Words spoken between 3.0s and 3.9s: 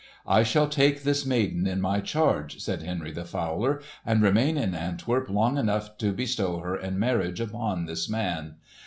the Fowler,